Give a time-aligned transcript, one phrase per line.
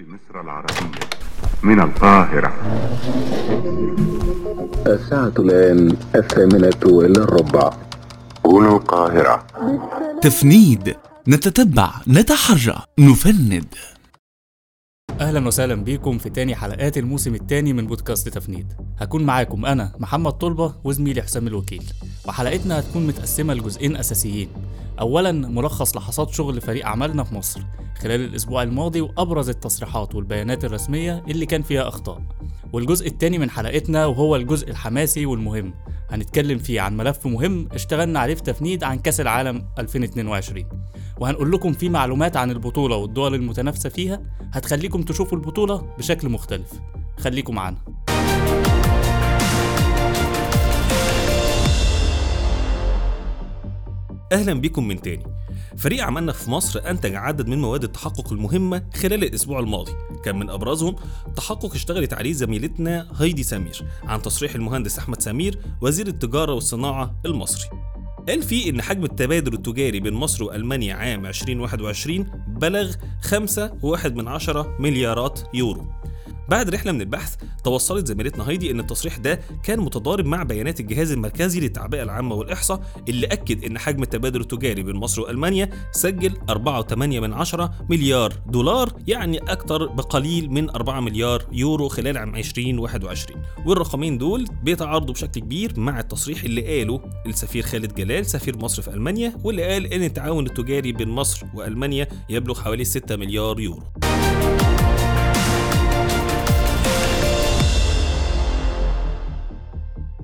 [0.00, 1.06] مصر العربية
[1.62, 2.52] من القاهرة.
[4.86, 7.72] الساعة الآن الثامنة إلا الربع
[8.46, 9.46] هنا القاهرة.
[10.22, 10.96] تفنيد.
[11.28, 11.90] نتتبع.
[12.08, 12.82] نتحرى.
[12.98, 13.74] نفند.
[15.20, 18.72] أهلا وسهلا بيكم في تاني حلقات الموسم التاني من بودكاست تفنيد.
[18.98, 21.82] هكون معاكم أنا محمد طلبة وزميلي حسام الوكيل.
[22.28, 24.48] وحلقتنا هتكون متقسمة لجزئين أساسيين.
[25.00, 27.60] اولا ملخص لحظات شغل فريق عملنا في مصر.
[27.98, 32.22] خلال الأسبوع الماضي وأبرز التصريحات والبيانات الرسمية اللي كان فيها أخطاء.
[32.72, 35.74] والجزء التاني من حلقتنا وهو الجزء الحماسي والمهم.
[36.10, 40.64] هنتكلم فيه عن ملف مهم اشتغلنا عليه في تفنيد عن كأس العالم 2022
[41.20, 46.72] وهنقول لكم فيه معلومات عن البطولة والدول المتنافسة فيها هتخليكم تشوفوا البطولة بشكل مختلف.
[47.18, 47.78] خليكم معانا.
[54.32, 55.24] أهلا بكم من تاني.
[55.76, 59.92] فريق عملنا في مصر أنتج عدد من مواد التحقق المهمة خلال الأسبوع الماضي.
[60.24, 60.96] كان من أبرزهم
[61.36, 67.89] تحقق اشتغلت عليه زميلتنا هايدي سمير عن تصريح المهندس أحمد سمير وزير التجارة والصناعة المصري.
[68.28, 74.76] قال فيه إن حجم التبادل التجاري بين مصر وألمانيا عام 2021 بلغ 5.1 من عشرة
[74.80, 75.86] مليارات يورو.
[76.50, 77.34] بعد رحلة من البحث
[77.64, 82.82] توصلت زميلتنا هايدي إن التصريح ده كان متضارب مع بيانات الجهاز المركزي للتعبئة العامة والإحصاء
[83.08, 88.92] اللي أكد إن حجم التبادل التجاري بين مصر وألمانيا سجل 4.8 من عشرة مليار دولار
[89.06, 95.80] يعني أكتر بقليل من 4 مليار يورو خلال عام 2021 والرقمين دول بيتعارضوا بشكل كبير
[95.80, 100.46] مع التصريح اللي قاله السفير خالد جلال سفير مصر في ألمانيا واللي قال إن التعاون
[100.46, 103.82] التجاري بين مصر وألمانيا يبلغ حوالي 6 مليار يورو.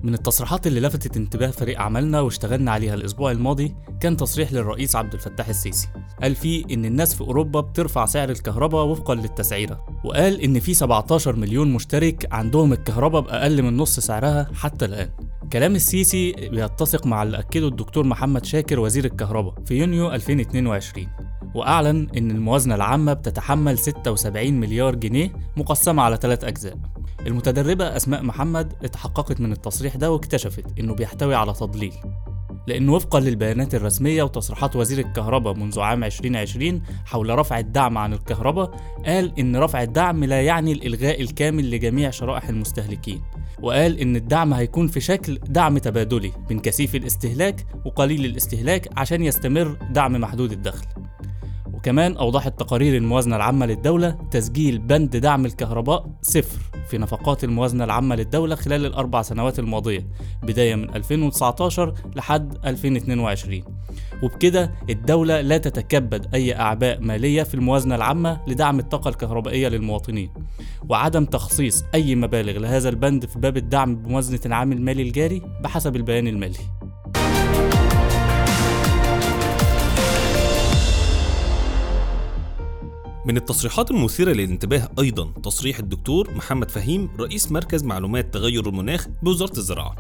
[0.07, 5.13] من التصريحات اللي لفتت انتباه فريق عملنا واشتغلنا عليها الأسبوع الماضي كان تصريح للرئيس عبد
[5.15, 5.89] الفتاح السيسي.
[6.23, 9.87] قال فيه إن الناس في أوروبا بترفع سعر الكهرباء وفقا للتسعيرة.
[10.05, 15.11] وقال إن في 17 مليون مشترك عندهم الكهرباء بأقل من نص سعرها حتى الآن.
[15.53, 21.07] كلام السيسي بيتسق مع اللي أكده الدكتور محمد شاكر وزير الكهرباء في يونيو 2022
[21.55, 26.77] وأعلن إن الموازنة العامة بتتحمل 76 مليار جنيه مقسمة على ثلاث أجزاء.
[27.27, 31.93] المتدربة أسماء محمد اتحققت من التصريح ده واكتشفت إنه بيحتوي على تضليل.
[32.67, 38.71] لأنه وفقا للبيانات الرسمية وتصريحات وزير الكهرباء منذ عام 2020 حول رفع الدعم عن الكهرباء
[39.07, 43.23] قال إن رفع الدعم لا يعني الإلغاء الكامل لجميع شرائح المستهلكين
[43.63, 49.79] وقال إن الدعم هيكون في شكل دعم تبادلي من كثيف الاستهلاك وقليل الاستهلاك عشان يستمر
[49.91, 50.87] دعم محدود الدخل.
[51.87, 56.59] وكمان أوضحت تقارير الموازنة العامة للدولة تسجيل بند دعم الكهرباء صفر
[56.89, 60.07] في نفقات الموازنة العامة للدولة خلال الأربع سنوات الماضية
[60.43, 63.63] بداية من 2019 لحد 2022
[64.23, 70.31] وبكده الدولة لا تتكبد أي أعباء مالية في الموازنة العامة لدعم الطاقة الكهربائية للمواطنين.
[70.89, 76.27] وعدم تخصيص أي مبالغ لهذا البند في باب الدعم بموازنة العام المالي الجاري بحسب البيان
[76.27, 76.59] المالي.
[83.27, 89.59] من التصريحات المثيرة للانتباه أيضا تصريح الدكتور محمد فهيم رئيس مركز معلومات تغير المناخ بوزارة
[89.59, 89.97] الزراعة.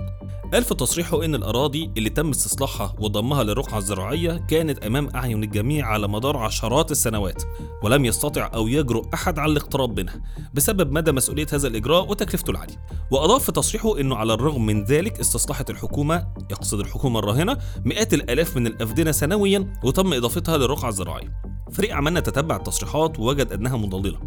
[0.53, 5.87] قال في تصريحه إن الأراضي اللي تم استصلاحها وضمها للرقعة الزراعية كانت أمام أعين الجميع
[5.87, 7.43] على مدار عشرات السنوات
[7.83, 10.23] ولم يستطع أو يجرؤ أحد على الاقتراب منها
[10.55, 15.21] بسبب مدى مسؤولية هذا الإجراء وتكلفته العالية وأضاف في تصريحه أنه على الرغم من ذلك
[15.21, 21.95] استصلحت الحكومة يقصد الحكومة الراهنة مئات الآلاف من الأفدنة سنويا وتم إضافتها للرقعة الزراعية فريق
[21.95, 24.19] عملنا تتبع التصريحات ووجد أنها مضللة.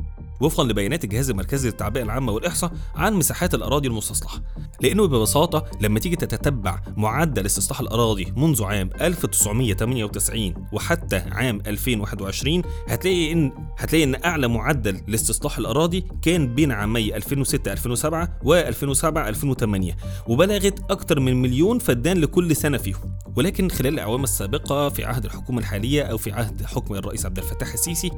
[0.42, 4.42] وفقا لبيانات الجهاز المركزي للتعبئة العامة والإحصاء عن مساحات الأراضي المستصلحة.
[4.82, 13.32] لأنه ببساطة لما تيجي تتبع معدل استصلاح الأراضي منذ عام 1998 وحتى عام 2021 هتلاقي
[13.32, 20.92] ان هتلاقي إن أعلى معدل لاستصلاح الأراضي كان بين عامي 2006 2007 و2007 2008 وبلغت
[20.92, 23.19] أكثر من مليون فدان لكل سنة فيهم.
[23.40, 27.74] ولكن خلال الأعوام السابقة في عهد الحكومة الحالية أو في عهد حكم الرئيس عبد الفتاح
[27.74, 28.12] السيسي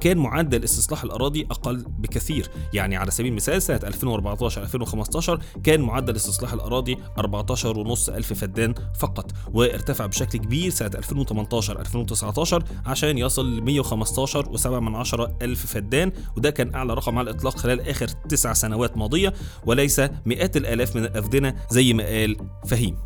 [0.00, 2.50] كان معدل استصلاح الأراضي أقل بكثير.
[2.72, 8.74] يعني على سبيل المثال سنة 2014 2015 كان معدل استصلاح الأراضي 14 ونص ألف فدان
[8.98, 15.66] فقط وارتفع بشكل كبير سنة 2018 2019 عشان يصل ل 115 و7 من عشرة ألف
[15.66, 19.34] فدان وده كان أعلى رقم على الإطلاق خلال آخر تسع سنوات ماضية
[19.66, 22.36] وليس مئات الآلاف من الافدنه زي ما قال
[22.66, 22.96] فهيم.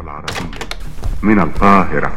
[0.00, 0.68] العربية.
[1.22, 2.12] من القاهرة.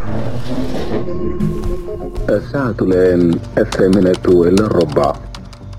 [2.29, 5.13] الساعة الآن الثامنة إلا الربع.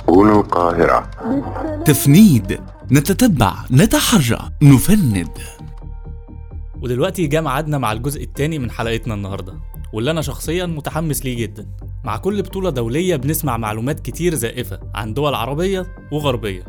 [0.08, 1.10] هنا القاهرة.
[1.84, 2.60] تفنيد.
[2.92, 3.54] نتتبع.
[3.70, 4.50] نتحرى.
[4.62, 5.28] نفند.
[6.82, 9.54] ودلوقتي جه ميعادنا مع الجزء الثاني من حلقتنا النهارده
[9.92, 11.66] واللي أنا شخصيا متحمس ليه جدا.
[12.04, 16.62] مع كل بطولة دولية بنسمع معلومات كتير زائفة عن دول عربية وغربية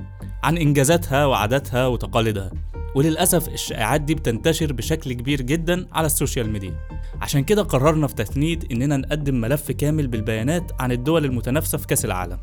[0.44, 2.52] عن إنجازاتها وعاداتها وتقاليدها.
[2.96, 6.76] وللأسف الشائعات دي بتنتشر بشكل كبير جدا على السوشيال ميديا.
[7.22, 12.06] عشان كده قررنا في تسنيد إننا نقدم ملف كامل بالبيانات عن الدول المتنافسة في كأس
[12.06, 12.40] العالم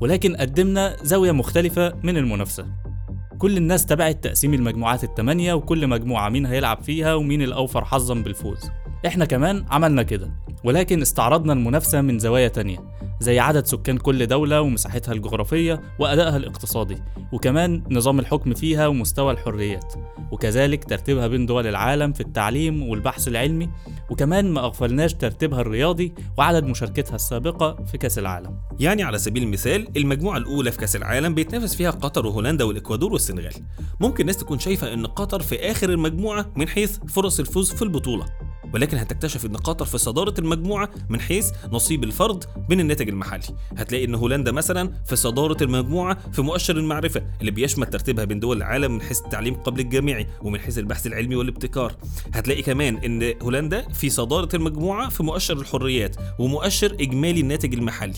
[0.00, 2.66] ولكن قدمنا زاوية مختلفة من المنافسة.
[3.38, 8.70] كل الناس تبعت تقسيم المجموعات التمانية وكل مجموعة مين هيلعب فيها ومين الأوفر حظا بالفوز.
[9.06, 10.30] إحنا كمان عملنا كده
[10.64, 12.78] ولكن استعرضنا المنافسة من زوايا تانية.
[13.20, 19.94] زي عدد سكان كل دولة ومساحتها الجغرافية وأدائها الاقتصادي وكمان نظام الحكم فيها ومستوى الحريات
[20.32, 23.70] وكذلك ترتيبها بين دول العالم في التعليم والبحث العلمي
[24.10, 28.60] وكمان ما أغفلناش ترتيبها الرياضي وعدد مشاركتها السابقة في كأس العالم.
[28.80, 33.52] يعني على سبيل المثال المجموعة الأولى في كأس العالم بيتنافس فيها قطر وهولندا والإكوادور والسنغال.
[34.00, 38.26] ممكن الناس تكون شايفة إن قطر في آخر المجموعة من حيث فرص الفوز في البطولة.
[38.74, 43.42] ولكن هتكتشف إن قطر في صدارة المجموعة من حيث نصيب الفرد من الناتج المحلي.
[43.76, 48.56] هتلاقي إن هولندا مثلا في صدارة المجموعة في مؤشر المعرفة اللي بيشمل ترتيبها بين دول
[48.56, 51.96] العالم من حيث التعليم قبل الجامعي ومن حيث البحث العلمي والابتكار.
[52.34, 58.14] هتلاقي كمان إن هولندا في صدارة المجموعة في مؤشر الحريات ومؤشر إجمالي الناتج المحلي.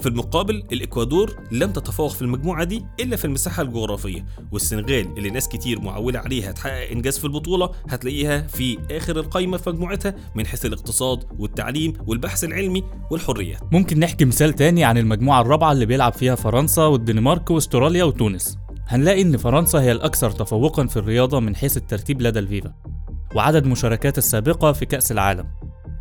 [0.00, 5.48] في المقابل الإكوادور لم تتفوق في المجموعة دي إلا في المساحة الجغرافية والسنغال اللي ناس
[5.48, 10.66] كتير معولة عليها تحقق إنجاز في البطولة هتلاقيها في آخر القائمه في مجموعتها من حيث
[10.66, 13.60] الاقتصاد والتعليم والبحث العلمي والحريات.
[13.72, 18.58] ممكن نحكي مثال تاني عن المجموعة الرابعة اللي بيلعب فيها فرنسا والدنمارك واستراليا وتونس.
[18.88, 22.74] هنلاقي إن فرنسا هي الأكثر تفوقا في الرياضة من حيث الترتيب لدى الفيفا
[23.34, 25.46] وعدد مشاركات السابقة في كأس العالم.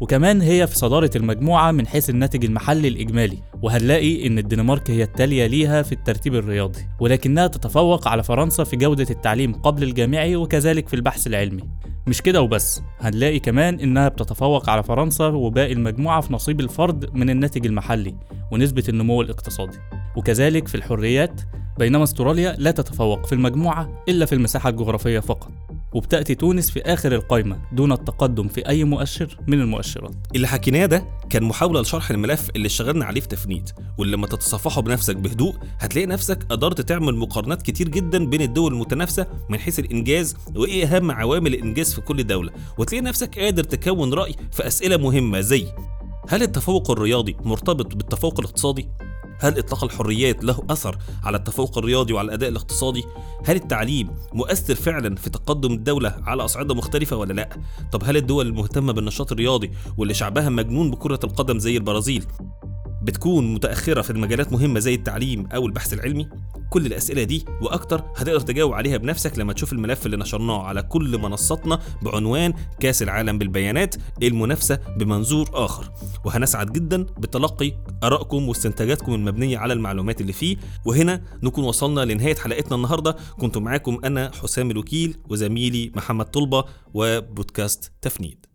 [0.02, 5.46] وكمان هي في صدارة المجموعة من حيث الناتج المحلي الإجمالي وهنلاقي إن الدنمارك هي التالية
[5.48, 10.94] ليها في الترتيب الرياضي ولكنها تتفوق على فرنسا في جودة التعليم قبل الجامعي وكذلك في
[10.96, 11.64] البحث العلمي.
[12.08, 17.30] مش كده وبس هنلاقي كمان إنها بتتفوق على فرنسا وباقي المجموعة في نصيب الفرد من
[17.30, 18.16] الناتج المحلي
[18.52, 19.78] ونسبة النمو الاقتصادي.
[20.18, 21.42] وكذلك في الحريات
[21.80, 25.52] بينما استراليا لا تتفوق في المجموعة إلا في المساحة الجغرافية فقط.
[25.96, 31.06] وبتأتي تونس في آخر القائمة دون التقدم في أي مؤشر من المؤشرات اللي حكيناه ده
[31.30, 36.06] كان محاولة لشرح الملف اللي اشتغلنا عليه في تفنيد واللي لما تتصفحه بنفسك بهدوء هتلاقي
[36.06, 41.54] نفسك قدرت تعمل مقارنات كتير جدا بين الدول المتنافسة من حيث الإنجاز وإيه أهم عوامل
[41.54, 45.68] الإنجاز في كل دولة وتلاقي نفسك قادر تكون رأي في أسئلة مهمة زي
[46.30, 48.90] هل التفوق الرياضي مرتبط بالتفوق الاقتصادي؟
[49.40, 53.04] هل إطلاق الحريات له أثر على التفوق الرياضي وعلى الأداء الاقتصادي؟
[53.46, 57.50] هل التعليم مؤثر فعلا في تقدم الدولة على أصعدة مختلفة ولا لأ؟
[57.92, 62.26] طب هل الدول المهتمة بالنشاط الرياضي واللي شعبها مجنون بكرة القدم زي البرازيل
[63.06, 66.30] بتكون متأخرة في مجالات مهمة زي التعليم أو البحث العلمي؟
[66.70, 71.18] كل الأسئلة دي وأكتر هتقدر تجاوب عليها بنفسك لما تشوف الملف اللي نشرناه على كل
[71.18, 75.92] منصاتنا بعنوان كأس العالم بالبيانات المنافسة بمنظور آخر.
[76.26, 77.72] وهنسعد جدا بتلقي
[78.04, 80.58] آرائكم واستنتاجاتكم المبنية على المعلومات اللي فيه.
[80.86, 83.16] وهنا نكون وصلنا لنهاية حلقتنا النهاردة.
[83.40, 86.64] كنت معاكم أنا حسام الوكيل وزميلي محمد طلبة
[86.94, 88.46] وبودكاست تفنيد.